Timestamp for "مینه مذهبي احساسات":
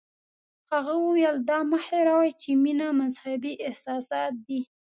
2.63-4.33